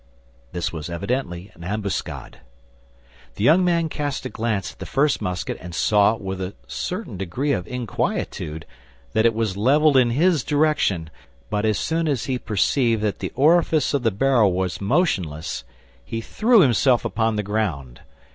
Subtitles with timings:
[0.51, 2.39] This was evidently an ambuscade.
[3.35, 7.17] The young man cast a glance at the first musket and saw, with a certain
[7.17, 8.65] degree of inquietude,
[9.13, 11.11] that it was leveled in his direction;
[11.51, 15.63] but as soon as he perceived that the orifice of the barrel was motionless,
[16.03, 18.01] he threw himself upon the ground.